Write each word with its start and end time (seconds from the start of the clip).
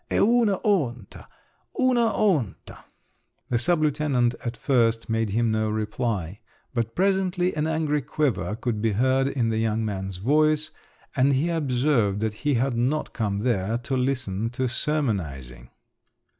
(E 0.11 0.15
ouna 0.17 0.59
onta, 0.65 1.27
ouna 1.79 2.07
onta!) 2.17 2.85
The 3.49 3.59
sub 3.59 3.83
lieutenant 3.83 4.33
at 4.43 4.57
first 4.57 5.11
made 5.11 5.29
him 5.29 5.51
no 5.51 5.69
reply, 5.69 6.39
but 6.73 6.95
presently 6.95 7.55
an 7.55 7.67
angry 7.67 8.01
quiver 8.01 8.55
could 8.55 8.81
be 8.81 8.93
heard 8.93 9.27
in 9.27 9.49
the 9.49 9.59
young 9.59 9.85
man's 9.85 10.17
voice, 10.17 10.71
and 11.15 11.33
he 11.33 11.49
observed 11.49 12.19
that 12.21 12.33
he 12.41 12.55
had 12.55 12.75
not 12.75 13.13
come 13.13 13.41
there 13.41 13.77
to 13.77 13.95
listen 13.95 14.49
to 14.49 14.67
sermonising. 14.67 15.69